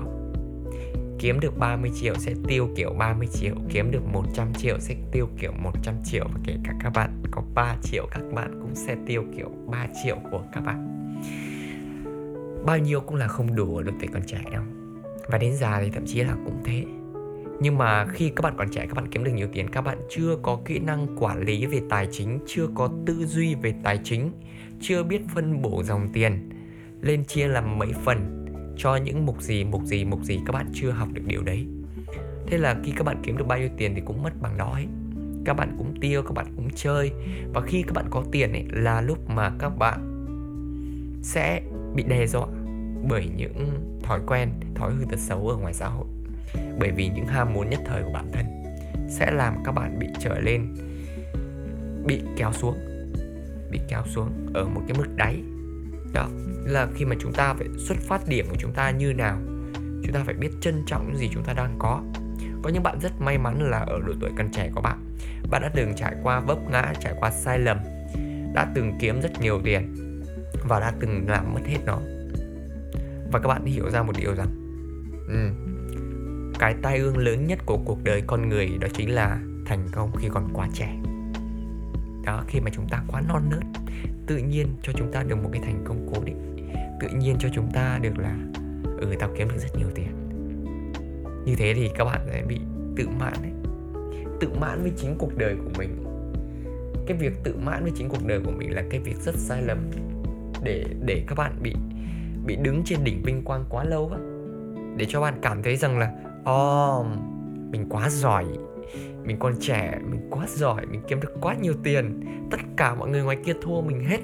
kiếm 1.20 1.40
được 1.40 1.58
30 1.58 1.92
triệu 1.96 2.16
sẽ 2.16 2.34
tiêu 2.48 2.70
kiểu 2.76 2.94
30 2.94 3.28
triệu, 3.34 3.56
kiếm 3.70 3.92
được 3.92 4.06
100 4.06 4.54
triệu 4.54 4.80
sẽ 4.80 4.96
tiêu 5.12 5.30
kiểu 5.40 5.52
100 5.52 5.96
triệu 6.06 6.28
và 6.34 6.40
kể 6.46 6.56
cả 6.64 6.74
các 6.84 6.90
bạn 6.90 7.24
có 7.32 7.42
3 7.56 7.76
triệu, 7.84 8.08
các 8.12 8.24
bạn 8.34 8.60
cũng 8.62 8.76
sẽ 8.76 8.96
tiêu 9.06 9.24
kiểu 9.38 9.52
3 9.68 9.88
triệu 10.04 10.18
của 10.32 10.44
các 10.54 10.62
bạn. 10.62 10.90
Bao 12.66 12.78
nhiêu 12.78 13.02
cũng 13.02 13.16
là 13.16 13.28
không 13.28 13.56
đủ 13.56 13.78
ở 13.78 13.84
độ 13.84 13.92
tuổi 14.00 14.10
còn 14.14 14.22
trẻ 14.28 14.42
đâu 14.52 14.64
và 15.28 15.38
đến 15.38 15.56
già 15.56 15.82
thì 15.82 15.90
thậm 15.90 16.06
chí 16.06 16.24
là 16.24 16.36
cũng 16.46 16.62
thế. 16.64 16.84
Nhưng 17.62 17.78
mà 17.78 18.06
khi 18.06 18.32
các 18.36 18.42
bạn 18.42 18.54
còn 18.58 18.70
trẻ, 18.72 18.86
các 18.86 18.94
bạn 18.94 19.08
kiếm 19.12 19.24
được 19.24 19.32
nhiều 19.32 19.48
tiền, 19.54 19.70
các 19.70 19.82
bạn 19.82 19.98
chưa 20.10 20.38
có 20.42 20.60
kỹ 20.66 20.80
năng 20.80 21.08
quản 21.20 21.42
lý 21.42 21.66
về 21.66 21.82
tài 21.90 22.08
chính, 22.12 22.40
chưa 22.48 22.68
có 22.76 22.90
tư 23.06 23.26
duy 23.26 23.56
về 23.56 23.74
tài 23.84 24.00
chính, 24.04 24.32
chưa 24.82 25.04
biết 25.04 25.22
phân 25.36 25.62
bổ 25.62 25.84
dòng 25.84 26.10
tiền, 26.14 26.50
lên 27.02 27.26
chia 27.26 27.48
làm 27.48 27.80
mấy 27.80 27.94
phần 28.06 28.39
cho 28.80 28.96
những 28.96 29.26
mục 29.26 29.42
gì 29.42 29.64
mục 29.64 29.86
gì 29.86 30.06
mục 30.06 30.24
gì 30.24 30.40
các 30.46 30.54
bạn 30.54 30.70
chưa 30.74 30.92
học 30.92 31.08
được 31.14 31.22
điều 31.26 31.44
đấy. 31.44 31.66
Thế 32.48 32.58
là 32.58 32.76
khi 32.84 32.92
các 32.96 33.04
bạn 33.04 33.18
kiếm 33.24 33.38
được 33.38 33.48
bao 33.48 33.60
nhiêu 33.60 33.70
tiền 33.78 33.96
thì 33.96 34.02
cũng 34.06 34.24
mất 34.24 34.42
bằng 34.42 34.58
đó 34.58 34.72
ấy. 34.74 34.88
Các 35.46 35.54
bạn 35.54 35.76
cũng 35.78 35.94
tiêu, 36.02 36.22
các 36.24 36.32
bạn 36.32 36.46
cũng 36.56 36.70
chơi. 36.76 37.12
Và 37.54 37.62
khi 37.62 37.84
các 37.84 37.94
bạn 37.94 38.06
có 38.10 38.24
tiền 38.32 38.52
ấy 38.52 38.66
là 38.72 39.02
lúc 39.02 39.30
mà 39.30 39.52
các 39.60 39.70
bạn 39.70 40.26
sẽ 41.24 41.62
bị 41.96 42.04
đe 42.04 42.28
dọa 42.28 42.48
bởi 43.10 43.30
những 43.38 43.70
thói 44.04 44.20
quen, 44.28 44.50
thói 44.76 44.94
hư 44.94 45.06
tật 45.12 45.20
xấu 45.20 45.48
ở 45.48 45.58
ngoài 45.58 45.74
xã 45.74 45.88
hội. 45.88 46.08
Bởi 46.80 46.92
vì 46.92 47.10
những 47.10 47.26
ham 47.26 47.54
muốn 47.54 47.70
nhất 47.70 47.80
thời 47.86 48.04
của 48.04 48.12
bản 48.14 48.32
thân 48.32 48.46
sẽ 49.10 49.32
làm 49.32 49.56
các 49.66 49.72
bạn 49.72 50.00
bị 50.00 50.08
trở 50.20 50.40
lên, 50.40 50.76
bị 52.06 52.22
kéo 52.38 52.54
xuống, 52.54 52.76
bị 53.72 53.80
kéo 53.88 54.04
xuống 54.06 54.30
ở 54.54 54.66
một 54.66 54.82
cái 54.88 54.98
mức 54.98 55.08
đáy 55.16 55.42
đó 56.14 56.28
là 56.66 56.88
khi 56.96 57.06
mà 57.06 57.16
chúng 57.20 57.34
ta 57.34 57.54
phải 57.54 57.68
xuất 57.78 57.98
phát 57.98 58.28
điểm 58.28 58.46
của 58.50 58.56
chúng 58.60 58.72
ta 58.72 58.92
như 58.92 59.14
nào 59.14 59.40
chúng 60.04 60.14
ta 60.14 60.24
phải 60.26 60.34
biết 60.34 60.50
trân 60.62 60.84
trọng 60.86 61.08
những 61.08 61.18
gì 61.18 61.30
chúng 61.34 61.44
ta 61.44 61.54
đang 61.54 61.76
có. 61.80 62.02
Có 62.62 62.70
những 62.70 62.84
bạn 62.84 63.00
rất 63.00 63.22
may 63.22 63.38
mắn 63.38 63.70
là 63.70 63.80
ở 63.80 64.00
độ 64.06 64.14
tuổi 64.20 64.30
còn 64.38 64.50
trẻ 64.52 64.72
của 64.76 64.82
bạn 64.82 65.10
bạn 65.52 65.62
đã 65.62 65.72
từng 65.76 65.94
trải 65.96 66.16
qua 66.24 66.40
vấp 66.40 66.58
ngã 66.70 66.94
trải 67.00 67.14
qua 67.20 67.32
sai 67.32 67.60
lầm 67.60 67.78
đã 68.54 68.72
từng 68.76 68.94
kiếm 69.00 69.22
rất 69.22 69.42
nhiều 69.42 69.62
tiền 69.64 69.96
và 70.68 70.80
đã 70.80 70.94
từng 71.00 71.30
làm 71.30 71.54
mất 71.54 71.62
hết 71.66 71.78
nó. 71.86 72.00
Và 73.32 73.40
các 73.40 73.48
bạn 73.48 73.66
hiểu 73.66 73.90
ra 73.90 74.04
một 74.04 74.14
điều 74.18 74.36
rằng 74.36 74.48
ừ, 75.28 75.50
cái 76.60 76.76
tai 76.82 76.98
ương 76.98 77.18
lớn 77.18 77.48
nhất 77.48 77.60
của 77.66 77.78
cuộc 77.86 78.04
đời 78.04 78.24
con 78.28 78.50
người 78.50 78.70
đó 78.82 78.88
chính 78.94 79.16
là 79.16 79.40
thành 79.66 79.88
công 79.92 80.12
khi 80.18 80.28
còn 80.32 80.50
quá 80.54 80.68
trẻ 80.74 80.96
đó 82.26 82.44
khi 82.48 82.60
mà 82.60 82.72
chúng 82.74 82.88
ta 82.90 83.04
quá 83.08 83.22
non 83.22 83.50
nớt 83.50 83.64
tự 84.28 84.38
nhiên 84.38 84.68
cho 84.82 84.94
chúng 84.96 85.12
ta 85.12 85.24
được 85.24 85.36
một 85.36 85.50
cái 85.52 85.62
thành 85.62 85.82
công 85.86 86.12
cố 86.14 86.24
định. 86.26 86.56
Tự 87.00 87.08
nhiên 87.08 87.36
cho 87.40 87.50
chúng 87.54 87.72
ta 87.74 88.00
được 88.02 88.18
là 88.18 88.38
ừ 88.98 89.14
tao 89.20 89.30
kiếm 89.38 89.48
được 89.48 89.58
rất 89.58 89.78
nhiều 89.78 89.88
tiền. 89.96 90.12
Như 91.46 91.56
thế 91.56 91.74
thì 91.76 91.90
các 91.98 92.06
bạn 92.06 92.22
sẽ 92.32 92.44
bị 92.48 92.60
tự 92.96 93.08
mãn 93.20 93.34
đấy 93.42 93.52
tự 94.40 94.50
mãn 94.60 94.82
với 94.82 94.92
chính 94.98 95.16
cuộc 95.18 95.38
đời 95.38 95.56
của 95.56 95.72
mình. 95.78 96.04
Cái 97.08 97.18
việc 97.18 97.34
tự 97.44 97.56
mãn 97.66 97.84
với 97.84 97.92
chính 97.96 98.10
cuộc 98.10 98.26
đời 98.26 98.40
của 98.46 98.52
mình 98.52 98.76
là 98.76 98.84
cái 98.90 99.00
việc 99.00 99.16
rất 99.22 99.36
sai 99.36 99.62
lầm. 99.62 99.78
Để 100.64 100.86
để 101.06 101.24
các 101.28 101.38
bạn 101.38 101.54
bị 101.62 101.74
bị 102.46 102.56
đứng 102.56 102.82
trên 102.86 103.04
đỉnh 103.04 103.22
vinh 103.24 103.44
quang 103.44 103.66
quá 103.70 103.84
lâu 103.84 104.10
á. 104.14 104.20
Để 104.98 105.06
cho 105.10 105.22
bạn 105.22 105.34
cảm 105.42 105.64
thấy 105.64 105.76
rằng 105.76 106.00
là 106.00 106.12
oh, 106.52 107.06
mình 107.72 107.86
quá 107.90 108.10
giỏi 108.10 108.46
mình 109.30 109.40
còn 109.40 109.54
trẻ, 109.60 110.00
mình 110.12 110.22
quá 110.30 110.46
giỏi, 110.50 110.86
mình 110.86 111.02
kiếm 111.08 111.20
được 111.22 111.34
quá 111.42 111.56
nhiều 111.62 111.74
tiền. 111.84 112.20
Tất 112.52 112.58
cả 112.78 112.96
mọi 112.96 113.10
người 113.10 113.24
ngoài 113.24 113.38
kia 113.46 113.54
thua 113.62 113.82
mình 113.82 114.04
hết. 114.04 114.20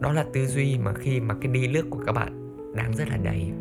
Đó 0.00 0.12
là 0.12 0.24
tư 0.32 0.46
duy 0.46 0.78
mà 0.78 0.94
khi 0.94 1.20
mà 1.20 1.34
cái 1.40 1.52
đi 1.52 1.68
lướt 1.68 1.82
của 1.90 2.02
các 2.06 2.12
bạn 2.12 2.56
đang 2.74 2.92
rất 2.94 3.08
là 3.08 3.16
đầy 3.16 3.52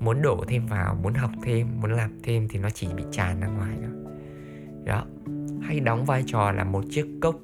muốn 0.00 0.22
đổ 0.22 0.44
thêm 0.48 0.66
vào, 0.66 0.94
muốn 1.02 1.14
học 1.14 1.30
thêm, 1.42 1.66
muốn 1.80 1.92
làm 1.92 2.10
thêm 2.22 2.48
thì 2.48 2.58
nó 2.58 2.70
chỉ 2.70 2.88
bị 2.96 3.02
tràn 3.10 3.40
ra 3.40 3.46
ngoài 3.46 3.76
thôi. 3.82 4.12
Đó. 4.84 5.04
Hay 5.62 5.80
đóng 5.80 6.04
vai 6.04 6.22
trò 6.26 6.52
là 6.52 6.64
một 6.64 6.84
chiếc 6.90 7.06
cốc 7.20 7.36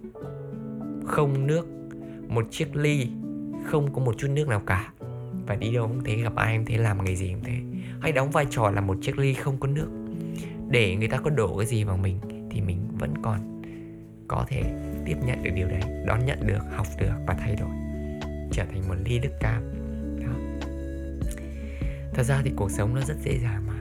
không 1.07 1.47
nước, 1.47 1.69
một 2.29 2.47
chiếc 2.51 2.77
ly 2.77 3.09
không 3.65 3.93
có 3.93 4.01
một 4.01 4.15
chút 4.19 4.29
nước 4.29 4.49
nào 4.49 4.63
cả. 4.67 4.93
Và 5.47 5.55
đi 5.55 5.75
đâu 5.75 5.89
cũng 5.89 6.05
thế, 6.05 6.17
gặp 6.17 6.35
ai 6.37 6.53
em 6.53 6.65
thế, 6.65 6.77
làm 6.77 7.05
nghề 7.05 7.17
gì 7.17 7.33
cũng 7.33 7.45
thế. 7.45 7.57
Hay 8.01 8.13
đóng 8.13 8.31
vai 8.31 8.47
trò 8.51 8.71
là 8.71 8.81
một 8.81 8.97
chiếc 9.03 9.19
ly 9.19 9.35
không 9.35 9.57
có 9.61 9.69
nước 9.69 9.89
để 10.71 10.97
người 10.97 11.09
ta 11.09 11.19
có 11.19 11.31
đổ 11.31 11.57
cái 11.57 11.67
gì 11.67 11.85
vào 11.85 11.97
mình 11.97 12.19
thì 12.51 12.61
mình 12.61 12.89
vẫn 12.99 13.15
còn 13.23 13.63
có 14.29 14.45
thể 14.49 14.63
tiếp 15.05 15.17
nhận 15.27 15.43
được 15.43 15.51
điều 15.55 15.69
đấy, 15.69 15.81
đón 16.07 16.27
nhận 16.27 16.47
được, 16.47 16.63
học 16.77 16.87
được 17.01 17.13
và 17.27 17.35
thay 17.35 17.57
đổi, 17.57 17.71
trở 18.53 18.65
thành 18.65 18.89
một 18.89 18.95
ly 19.05 19.19
đức 19.19 19.33
cam. 19.41 19.63
Đó. 20.21 20.63
Thật 22.15 22.23
ra 22.23 22.41
thì 22.45 22.53
cuộc 22.57 22.71
sống 22.71 22.95
nó 22.95 23.01
rất 23.01 23.17
dễ 23.25 23.39
dàng 23.39 23.67
mà. 23.67 23.75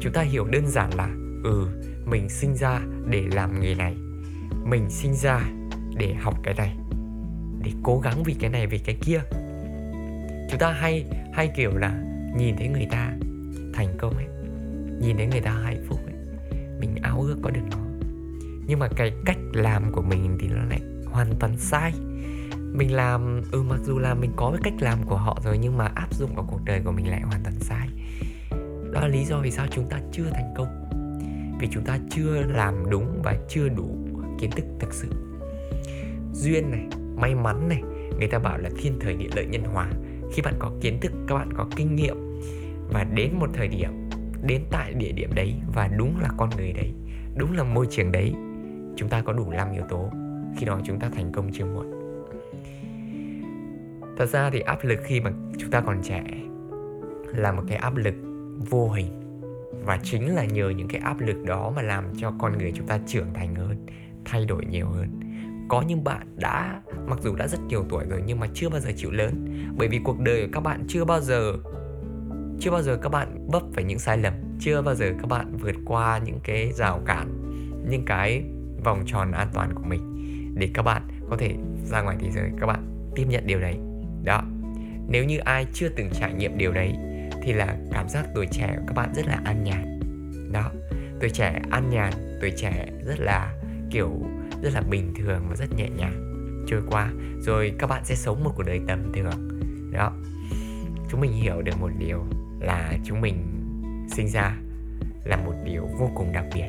Chúng 0.00 0.12
ta 0.12 0.22
hiểu 0.22 0.44
đơn 0.44 0.66
giản 0.66 0.90
là 0.94 1.08
ừ 1.44 1.68
mình 2.06 2.28
sinh 2.28 2.56
ra 2.56 2.80
để 3.10 3.24
làm 3.32 3.60
nghề 3.60 3.74
này, 3.74 3.94
mình 4.64 4.90
sinh 4.90 5.14
ra 5.14 5.40
để 5.96 6.14
học 6.14 6.34
cái 6.42 6.54
này, 6.54 6.76
để 7.62 7.72
cố 7.82 8.00
gắng 8.00 8.22
vì 8.22 8.34
cái 8.40 8.50
này, 8.50 8.66
vì 8.66 8.78
cái 8.78 8.96
kia. 9.00 9.20
Chúng 10.50 10.58
ta 10.58 10.72
hay 10.72 11.04
hay 11.32 11.50
kiểu 11.56 11.76
là 11.76 12.02
nhìn 12.36 12.56
thấy 12.56 12.68
người 12.68 12.86
ta 12.90 13.12
thành 13.74 13.88
công 13.98 14.14
ấy, 14.16 14.26
nhìn 15.00 15.16
thấy 15.16 15.26
người 15.26 15.40
ta 15.40 15.50
hạnh 15.50 15.84
phúc 15.88 16.00
mình 16.94 17.02
ao 17.02 17.20
ước 17.20 17.36
có 17.42 17.50
được 17.50 17.60
nó 17.70 17.78
nhưng 18.66 18.78
mà 18.78 18.88
cái 18.96 19.12
cách 19.24 19.38
làm 19.52 19.92
của 19.92 20.02
mình 20.02 20.36
thì 20.40 20.48
nó 20.48 20.64
lại 20.64 20.80
hoàn 21.06 21.34
toàn 21.40 21.56
sai. 21.58 21.92
Mình 22.72 22.94
làm 22.94 23.42
ừ 23.52 23.62
mặc 23.62 23.80
dù 23.84 23.98
là 23.98 24.14
mình 24.14 24.32
có 24.36 24.50
cái 24.50 24.60
cách 24.64 24.82
làm 24.82 24.98
của 25.06 25.16
họ 25.16 25.38
rồi 25.44 25.58
nhưng 25.58 25.76
mà 25.76 25.86
áp 25.86 26.14
dụng 26.14 26.34
vào 26.34 26.46
cuộc 26.50 26.60
đời 26.64 26.80
của 26.84 26.92
mình 26.92 27.10
lại 27.10 27.20
hoàn 27.20 27.42
toàn 27.42 27.54
sai. 27.60 27.88
Đó 28.92 29.00
là 29.00 29.08
lý 29.08 29.24
do 29.24 29.38
vì 29.38 29.50
sao 29.50 29.66
chúng 29.70 29.88
ta 29.88 30.00
chưa 30.12 30.24
thành 30.32 30.54
công. 30.56 30.68
Vì 31.60 31.68
chúng 31.70 31.84
ta 31.84 31.98
chưa 32.10 32.42
làm 32.42 32.90
đúng 32.90 33.22
và 33.24 33.36
chưa 33.48 33.68
đủ 33.68 33.96
kiến 34.40 34.50
thức 34.50 34.64
thực 34.80 34.94
sự. 34.94 35.08
Duyên 36.32 36.70
này, 36.70 36.86
may 37.16 37.34
mắn 37.34 37.68
này, 37.68 37.82
người 38.18 38.28
ta 38.28 38.38
bảo 38.38 38.58
là 38.58 38.70
thiên 38.78 38.98
thời 39.00 39.14
địa 39.14 39.28
lợi 39.36 39.46
nhân 39.46 39.62
hòa. 39.64 39.90
Khi 40.32 40.42
bạn 40.42 40.54
có 40.58 40.70
kiến 40.80 41.00
thức, 41.00 41.12
các 41.28 41.34
bạn 41.34 41.48
có 41.56 41.66
kinh 41.76 41.96
nghiệm 41.96 42.16
và 42.92 43.04
đến 43.04 43.38
một 43.38 43.50
thời 43.54 43.68
điểm 43.68 44.05
đến 44.42 44.62
tại 44.70 44.94
địa 44.94 45.12
điểm 45.12 45.34
đấy 45.34 45.54
và 45.74 45.88
đúng 45.88 46.18
là 46.20 46.28
con 46.36 46.50
người 46.56 46.72
đấy, 46.72 46.92
đúng 47.36 47.52
là 47.52 47.64
môi 47.64 47.86
trường 47.90 48.12
đấy. 48.12 48.34
Chúng 48.96 49.08
ta 49.08 49.22
có 49.22 49.32
đủ 49.32 49.50
5 49.50 49.72
yếu 49.72 49.82
tố, 49.88 50.10
khi 50.56 50.66
đó 50.66 50.80
chúng 50.84 50.98
ta 51.00 51.08
thành 51.08 51.32
công 51.32 51.52
chưa 51.52 51.64
muộn. 51.64 51.92
Thật 54.16 54.26
ra 54.26 54.50
thì 54.50 54.60
áp 54.60 54.84
lực 54.84 54.98
khi 55.04 55.20
mà 55.20 55.30
chúng 55.58 55.70
ta 55.70 55.80
còn 55.80 56.02
trẻ 56.02 56.24
là 57.34 57.52
một 57.52 57.62
cái 57.68 57.78
áp 57.78 57.96
lực 57.96 58.14
vô 58.70 58.90
hình 58.90 59.06
và 59.84 59.98
chính 60.02 60.34
là 60.34 60.44
nhờ 60.44 60.68
những 60.68 60.88
cái 60.88 61.00
áp 61.00 61.20
lực 61.20 61.44
đó 61.44 61.72
mà 61.76 61.82
làm 61.82 62.04
cho 62.16 62.32
con 62.38 62.58
người 62.58 62.72
chúng 62.74 62.86
ta 62.86 62.98
trưởng 63.06 63.34
thành 63.34 63.54
hơn, 63.54 63.86
thay 64.24 64.44
đổi 64.44 64.66
nhiều 64.66 64.86
hơn. 64.86 65.20
Có 65.68 65.82
những 65.82 66.04
bạn 66.04 66.26
đã, 66.36 66.82
mặc 67.06 67.18
dù 67.22 67.34
đã 67.34 67.48
rất 67.48 67.60
nhiều 67.68 67.84
tuổi 67.88 68.04
rồi 68.08 68.22
nhưng 68.26 68.40
mà 68.40 68.46
chưa 68.54 68.68
bao 68.68 68.80
giờ 68.80 68.90
chịu 68.96 69.10
lớn, 69.10 69.46
bởi 69.76 69.88
vì 69.88 70.00
cuộc 70.04 70.20
đời 70.20 70.46
của 70.46 70.50
các 70.52 70.60
bạn 70.60 70.84
chưa 70.88 71.04
bao 71.04 71.20
giờ 71.20 71.52
chưa 72.60 72.70
bao 72.70 72.82
giờ 72.82 72.96
các 73.02 73.08
bạn 73.08 73.46
vấp 73.48 73.62
phải 73.72 73.84
những 73.84 73.98
sai 73.98 74.18
lầm, 74.18 74.32
chưa 74.60 74.82
bao 74.82 74.94
giờ 74.94 75.12
các 75.20 75.28
bạn 75.28 75.56
vượt 75.56 75.74
qua 75.84 76.18
những 76.18 76.40
cái 76.44 76.72
rào 76.72 77.00
cản, 77.06 77.28
những 77.88 78.04
cái 78.04 78.42
vòng 78.84 79.02
tròn 79.06 79.32
an 79.32 79.48
toàn 79.52 79.72
của 79.74 79.84
mình 79.86 80.02
để 80.54 80.70
các 80.74 80.82
bạn 80.82 81.02
có 81.30 81.36
thể 81.36 81.54
ra 81.90 82.02
ngoài 82.02 82.16
thế 82.20 82.30
giới. 82.30 82.50
Các 82.60 82.66
bạn 82.66 83.10
tiếp 83.14 83.24
nhận 83.28 83.46
điều 83.46 83.60
đấy. 83.60 83.78
Đó. 84.24 84.42
Nếu 85.08 85.24
như 85.24 85.38
ai 85.38 85.66
chưa 85.72 85.88
từng 85.88 86.10
trải 86.12 86.34
nghiệm 86.34 86.58
điều 86.58 86.72
đấy 86.72 86.94
thì 87.42 87.52
là 87.52 87.76
cảm 87.92 88.08
giác 88.08 88.26
tuổi 88.34 88.46
trẻ 88.50 88.74
của 88.76 88.84
các 88.86 88.94
bạn 88.94 89.14
rất 89.14 89.26
là 89.26 89.40
an 89.44 89.64
nhàn. 89.64 90.00
Đó. 90.52 90.70
Tuổi 91.20 91.30
trẻ 91.30 91.62
an 91.70 91.90
nhàn, 91.90 92.12
tuổi 92.40 92.52
trẻ 92.56 92.86
rất 93.06 93.20
là, 93.20 93.54
kiểu, 93.90 94.10
rất 94.62 94.72
là 94.74 94.80
bình 94.80 95.14
thường 95.18 95.46
và 95.48 95.56
rất 95.56 95.76
nhẹ 95.76 95.88
nhàng 95.96 96.22
trôi 96.68 96.80
qua, 96.90 97.12
rồi 97.40 97.72
các 97.78 97.86
bạn 97.86 98.04
sẽ 98.04 98.14
sống 98.14 98.44
một 98.44 98.52
cuộc 98.56 98.62
đời 98.66 98.80
tầm 98.88 99.12
thường. 99.12 99.60
Đó. 99.92 100.12
Chúng 101.10 101.20
mình 101.20 101.32
hiểu 101.32 101.62
được 101.62 101.80
một 101.80 101.90
điều 101.98 102.24
là 102.60 102.98
chúng 103.04 103.20
mình 103.20 103.36
sinh 104.10 104.28
ra 104.28 104.56
là 105.24 105.36
một 105.36 105.54
điều 105.64 105.86
vô 105.98 106.10
cùng 106.14 106.32
đặc 106.32 106.44
biệt. 106.54 106.68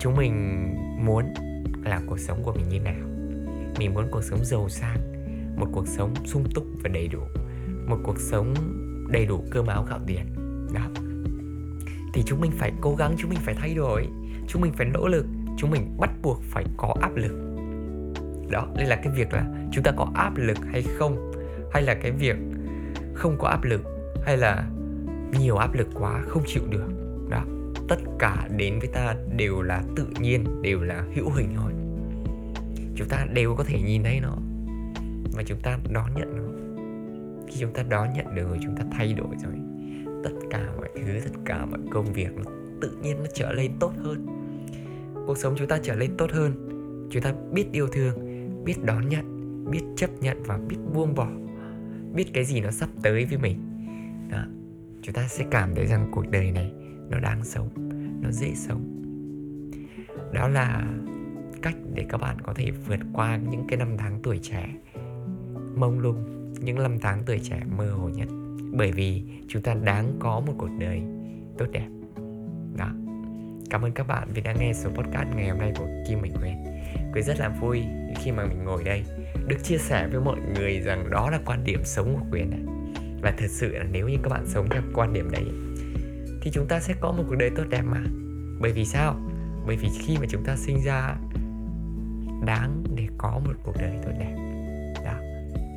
Chúng 0.00 0.16
mình 0.16 0.34
muốn 1.06 1.24
là 1.84 2.00
cuộc 2.06 2.18
sống 2.18 2.42
của 2.42 2.52
mình 2.52 2.68
như 2.68 2.80
nào? 2.80 3.08
Mình 3.78 3.94
muốn 3.94 4.04
cuộc 4.10 4.24
sống 4.24 4.44
giàu 4.44 4.68
sang, 4.68 4.98
một 5.56 5.66
cuộc 5.72 5.88
sống 5.88 6.14
sung 6.24 6.44
túc 6.54 6.64
và 6.82 6.88
đầy 6.88 7.08
đủ, 7.08 7.20
một 7.86 7.98
cuộc 8.02 8.18
sống 8.18 8.54
đầy 9.08 9.26
đủ 9.26 9.44
cơm 9.50 9.66
áo 9.66 9.86
gạo 9.88 9.98
tiền. 10.06 10.34
Đó. 10.74 10.88
Thì 12.14 12.22
chúng 12.26 12.40
mình 12.40 12.50
phải 12.58 12.72
cố 12.80 12.94
gắng, 12.94 13.14
chúng 13.18 13.30
mình 13.30 13.38
phải 13.42 13.54
thay 13.54 13.74
đổi, 13.74 14.08
chúng 14.48 14.62
mình 14.62 14.72
phải 14.72 14.86
nỗ 14.86 15.08
lực, 15.08 15.26
chúng 15.58 15.70
mình 15.70 15.96
bắt 16.00 16.10
buộc 16.22 16.42
phải 16.42 16.64
có 16.76 16.94
áp 17.00 17.16
lực. 17.16 17.32
Đó 18.50 18.68
đây 18.76 18.86
là 18.86 18.96
cái 18.96 19.12
việc 19.16 19.32
là 19.32 19.44
chúng 19.72 19.84
ta 19.84 19.92
có 19.96 20.06
áp 20.14 20.36
lực 20.36 20.58
hay 20.72 20.82
không, 20.82 21.32
hay 21.72 21.82
là 21.82 21.94
cái 21.94 22.10
việc 22.10 22.36
không 23.14 23.36
có 23.38 23.48
áp 23.48 23.64
lực, 23.64 23.82
hay 24.24 24.36
là 24.36 24.66
nhiều 25.38 25.56
áp 25.56 25.74
lực 25.74 25.88
quá, 25.94 26.22
không 26.28 26.42
chịu 26.46 26.62
được. 26.70 26.88
Đó, 27.28 27.44
tất 27.88 27.98
cả 28.18 28.48
đến 28.56 28.78
với 28.78 28.88
ta 28.88 29.14
đều 29.36 29.62
là 29.62 29.82
tự 29.96 30.06
nhiên, 30.20 30.62
đều 30.62 30.82
là 30.82 31.04
hữu 31.14 31.30
hình 31.30 31.48
thôi. 31.56 31.72
Chúng 32.96 33.08
ta 33.08 33.26
đều 33.32 33.54
có 33.54 33.64
thể 33.64 33.82
nhìn 33.82 34.02
thấy 34.02 34.20
nó 34.20 34.36
và 35.32 35.42
chúng 35.46 35.60
ta 35.62 35.78
đón 35.92 36.10
nhận 36.14 36.36
nó. 36.36 36.42
Khi 37.48 37.60
chúng 37.60 37.72
ta 37.72 37.82
đón 37.88 38.12
nhận 38.12 38.34
được 38.34 38.48
rồi, 38.48 38.58
chúng 38.62 38.76
ta 38.76 38.84
thay 38.90 39.12
đổi 39.12 39.28
rồi. 39.44 39.54
Tất 40.24 40.30
cả 40.50 40.66
mọi 40.76 40.88
thứ, 40.94 41.20
tất 41.24 41.40
cả 41.44 41.66
mọi 41.66 41.80
công 41.90 42.12
việc 42.12 42.28
nó 42.36 42.42
tự 42.80 42.90
nhiên 43.02 43.16
nó 43.18 43.26
trở 43.34 43.52
lên 43.52 43.72
tốt 43.80 43.92
hơn. 44.04 44.26
Cuộc 45.26 45.38
sống 45.38 45.54
chúng 45.58 45.68
ta 45.68 45.78
trở 45.82 45.94
lên 45.94 46.10
tốt 46.18 46.30
hơn. 46.32 46.52
Chúng 47.10 47.22
ta 47.22 47.32
biết 47.52 47.66
yêu 47.72 47.86
thương, 47.92 48.14
biết 48.64 48.84
đón 48.84 49.08
nhận, 49.08 49.24
biết 49.70 49.82
chấp 49.96 50.10
nhận 50.20 50.42
và 50.42 50.58
biết 50.68 50.76
buông 50.94 51.14
bỏ. 51.14 51.28
Biết 52.14 52.24
cái 52.32 52.44
gì 52.44 52.60
nó 52.60 52.70
sắp 52.70 52.88
tới 53.02 53.24
với 53.24 53.38
mình. 53.38 53.58
Đó 54.30 54.44
chúng 55.02 55.14
ta 55.14 55.28
sẽ 55.28 55.44
cảm 55.50 55.74
thấy 55.74 55.86
rằng 55.86 56.08
cuộc 56.12 56.30
đời 56.30 56.52
này 56.52 56.72
nó 57.10 57.18
đáng 57.18 57.44
sống, 57.44 57.68
nó 58.22 58.30
dễ 58.30 58.54
sống. 58.54 59.02
Đó 60.32 60.48
là 60.48 60.84
cách 61.62 61.76
để 61.94 62.06
các 62.08 62.18
bạn 62.18 62.36
có 62.42 62.54
thể 62.54 62.70
vượt 62.86 63.00
qua 63.12 63.36
những 63.36 63.64
cái 63.68 63.78
năm 63.78 63.96
tháng 63.98 64.20
tuổi 64.22 64.38
trẻ 64.42 64.68
mông 65.76 65.98
lung, 65.98 66.52
những 66.60 66.82
năm 66.82 66.98
tháng 67.00 67.22
tuổi 67.26 67.38
trẻ 67.42 67.62
mơ 67.76 67.90
hồ 67.92 68.08
nhất. 68.08 68.28
Bởi 68.72 68.92
vì 68.92 69.22
chúng 69.48 69.62
ta 69.62 69.74
đáng 69.74 70.16
có 70.20 70.40
một 70.40 70.52
cuộc 70.58 70.70
đời 70.78 71.02
tốt 71.58 71.66
đẹp. 71.72 71.88
Đó. 72.76 72.90
Cảm 73.70 73.82
ơn 73.82 73.92
các 73.92 74.06
bạn 74.06 74.28
vì 74.34 74.42
đã 74.42 74.52
nghe 74.52 74.72
số 74.72 74.90
podcast 74.90 75.28
ngày 75.36 75.48
hôm 75.48 75.58
nay 75.58 75.72
của 75.78 75.86
Kim 76.08 76.20
Mình 76.22 76.32
quên 76.40 76.54
quý 77.14 77.22
rất 77.22 77.40
là 77.40 77.48
vui 77.48 77.82
khi 78.16 78.32
mà 78.32 78.46
mình 78.46 78.64
ngồi 78.64 78.84
đây 78.84 79.04
được 79.46 79.56
chia 79.62 79.78
sẻ 79.78 80.08
với 80.12 80.20
mọi 80.20 80.40
người 80.54 80.80
rằng 80.80 81.10
đó 81.10 81.30
là 81.30 81.40
quan 81.46 81.64
điểm 81.64 81.80
sống 81.84 82.14
của 82.14 82.26
Quyền 82.32 82.50
này 82.50 82.60
và 83.22 83.34
thật 83.38 83.50
sự 83.50 83.76
là 83.76 83.84
nếu 83.92 84.08
như 84.08 84.16
các 84.22 84.28
bạn 84.28 84.46
sống 84.46 84.68
theo 84.70 84.82
quan 84.94 85.12
điểm 85.12 85.30
đấy 85.30 85.44
thì 86.40 86.50
chúng 86.50 86.66
ta 86.66 86.80
sẽ 86.80 86.94
có 87.00 87.12
một 87.12 87.24
cuộc 87.28 87.36
đời 87.36 87.50
tốt 87.56 87.64
đẹp 87.70 87.82
mà. 87.82 88.04
Bởi 88.60 88.72
vì 88.72 88.84
sao? 88.84 89.16
Bởi 89.66 89.76
vì 89.76 89.88
khi 90.00 90.16
mà 90.20 90.26
chúng 90.28 90.44
ta 90.44 90.56
sinh 90.56 90.82
ra 90.84 91.16
đáng 92.46 92.84
để 92.94 93.06
có 93.18 93.40
một 93.44 93.52
cuộc 93.62 93.74
đời 93.80 93.92
tốt 94.02 94.12
đẹp. 94.18 94.34
Đó 95.04 95.14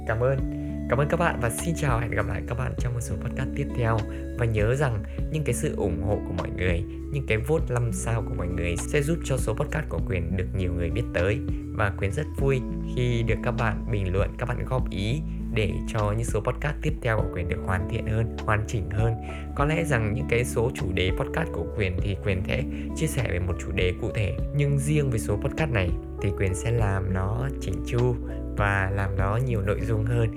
cảm 0.08 0.20
ơn. 0.20 0.60
Cảm 0.90 1.00
ơn 1.00 1.08
các 1.10 1.20
bạn 1.20 1.40
và 1.42 1.50
xin 1.50 1.76
chào 1.76 2.00
hẹn 2.00 2.12
gặp 2.12 2.28
lại 2.28 2.42
các 2.48 2.58
bạn 2.58 2.74
trong 2.80 2.94
một 2.94 3.00
số 3.02 3.16
podcast 3.16 3.50
tiếp 3.56 3.68
theo. 3.76 3.98
Và 4.40 4.46
nhớ 4.46 4.76
rằng 4.76 5.04
những 5.32 5.44
cái 5.44 5.56
sự 5.56 5.76
ủng 5.76 6.04
hộ 6.04 6.16
của 6.28 6.34
mọi 6.38 6.50
người 6.58 6.84
Những 7.12 7.26
cái 7.28 7.38
vote 7.38 7.66
5 7.70 7.92
sao 7.94 8.22
của 8.22 8.34
mọi 8.38 8.48
người 8.48 8.76
sẽ 8.78 9.02
giúp 9.02 9.18
cho 9.24 9.38
số 9.38 9.54
podcast 9.54 9.90
của 9.90 10.00
Quyền 10.08 10.38
được 10.38 10.48
nhiều 10.58 10.74
người 10.74 10.90
biết 10.90 11.04
tới. 11.14 11.40
Và 11.74 11.94
Quyền 11.98 12.12
rất 12.12 12.26
vui 12.40 12.62
khi 12.96 13.24
được 13.24 13.38
các 13.44 13.52
bạn 13.52 13.86
bình 13.92 14.14
luận, 14.14 14.30
các 14.38 14.50
bạn 14.50 14.66
góp 14.66 14.90
ý 14.90 15.22
để 15.54 15.72
cho 15.88 16.12
những 16.12 16.26
số 16.26 16.40
podcast 16.40 16.76
tiếp 16.82 16.94
theo 17.02 17.18
của 17.18 17.28
quyền 17.34 17.50
được 17.50 17.60
hoàn 17.66 17.90
thiện 17.90 18.08
hơn, 18.08 18.38
hoàn 18.46 18.64
chỉnh 18.68 18.90
hơn. 18.90 19.14
Có 19.56 19.66
lẽ 19.66 19.84
rằng 19.84 20.14
những 20.14 20.26
cái 20.30 20.46
số 20.46 20.72
chủ 20.76 20.86
đề 20.94 21.12
podcast 21.12 21.50
của 21.54 21.66
quyền 21.78 21.98
thì 22.02 22.18
quyền 22.26 22.42
sẽ 22.48 22.64
chia 22.96 23.08
sẻ 23.08 23.24
về 23.32 23.40
một 23.40 23.54
chủ 23.60 23.72
đề 23.72 23.94
cụ 24.02 24.12
thể, 24.16 24.38
nhưng 24.56 24.80
riêng 24.80 25.10
với 25.10 25.20
số 25.20 25.36
podcast 25.36 25.72
này 25.72 25.90
thì 26.22 26.30
quyền 26.38 26.56
sẽ 26.56 26.72
làm 26.72 27.14
nó 27.14 27.48
chỉnh 27.62 27.84
chu 27.88 28.16
và 28.58 28.92
làm 28.96 29.18
nó 29.18 29.40
nhiều 29.46 29.62
nội 29.62 29.80
dung 29.82 30.06
hơn. 30.06 30.36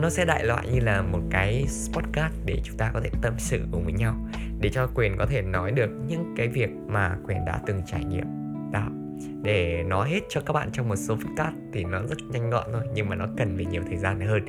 Nó 0.00 0.10
sẽ 0.10 0.24
đại 0.24 0.44
loại 0.44 0.68
như 0.72 0.80
là 0.80 1.02
một 1.02 1.20
cái 1.30 1.64
podcast 1.94 2.32
để 2.44 2.60
chúng 2.64 2.76
ta 2.76 2.90
có 2.94 3.00
thể 3.00 3.10
tâm 3.22 3.34
sự 3.38 3.60
cùng 3.72 3.84
với 3.84 3.92
nhau, 3.92 4.14
để 4.60 4.68
cho 4.68 4.86
quyền 4.94 5.16
có 5.18 5.26
thể 5.26 5.42
nói 5.42 5.72
được 5.72 5.90
những 6.08 6.34
cái 6.36 6.48
việc 6.48 6.70
mà 6.88 7.16
quyền 7.26 7.44
đã 7.44 7.60
từng 7.66 7.80
trải 7.86 8.04
nghiệm. 8.04 8.26
Đó 8.72 8.88
để 9.42 9.84
nói 9.86 10.10
hết 10.10 10.20
cho 10.28 10.40
các 10.40 10.52
bạn 10.52 10.68
trong 10.72 10.88
một 10.88 10.96
số 10.96 11.14
podcast 11.14 11.54
thì 11.72 11.84
nó 11.84 12.02
rất 12.02 12.18
nhanh 12.32 12.50
gọn 12.50 12.66
thôi, 12.72 12.82
nhưng 12.94 13.08
mà 13.08 13.16
nó 13.16 13.26
cần 13.36 13.56
về 13.56 13.64
nhiều 13.64 13.82
thời 13.88 13.96
gian 13.96 14.20
hơn. 14.20 14.42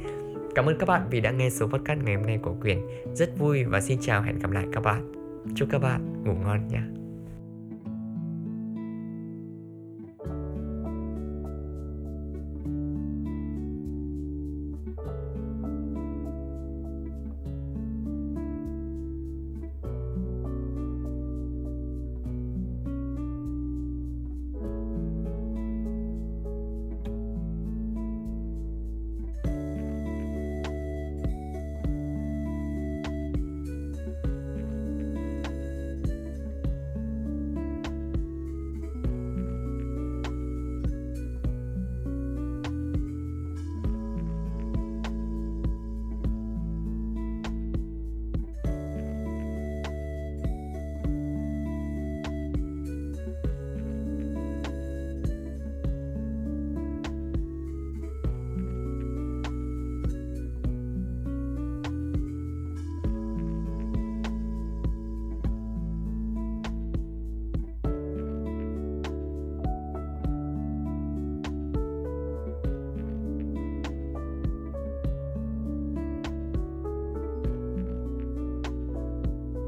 Cảm 0.55 0.65
ơn 0.65 0.77
các 0.79 0.85
bạn 0.85 1.07
vì 1.11 1.21
đã 1.21 1.31
nghe 1.31 1.49
số 1.49 1.67
podcast 1.67 2.01
ngày 2.03 2.15
hôm 2.15 2.25
nay 2.25 2.39
của 2.41 2.55
quyền. 2.61 2.88
Rất 3.13 3.38
vui 3.38 3.63
và 3.63 3.81
xin 3.81 3.97
chào, 4.01 4.21
hẹn 4.21 4.39
gặp 4.39 4.51
lại 4.51 4.65
các 4.73 4.83
bạn. 4.83 5.11
Chúc 5.55 5.69
các 5.71 5.79
bạn 5.79 6.23
ngủ 6.23 6.33
ngon 6.33 6.67
nhé. 6.67 6.98